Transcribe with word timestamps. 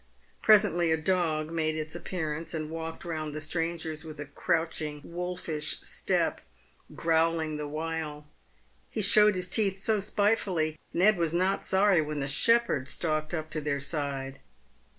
Presently 0.41 0.91
a 0.91 0.97
dog 0.97 1.51
made 1.51 1.75
its 1.75 1.93
appearance, 1.93 2.55
and 2.55 2.71
walked 2.71 3.05
round 3.05 3.35
the 3.35 3.39
strangers 3.39 4.03
with 4.03 4.19
a 4.19 4.25
crouching, 4.25 4.99
wolfish 5.03 5.79
step, 5.81 6.41
growling 6.95 7.57
the 7.57 7.67
while. 7.67 8.25
He 8.89 9.03
showed 9.03 9.35
his 9.35 9.47
teeth 9.47 9.77
so 9.77 9.99
spitefully, 9.99 10.79
Ned 10.91 11.17
was 11.17 11.33
not 11.33 11.63
sorry 11.63 12.01
when 12.01 12.19
the 12.19 12.27
shepherd 12.27 12.87
stalked 12.87 13.35
up 13.35 13.51
to 13.51 13.61
their 13.61 13.79
side. 13.79 14.39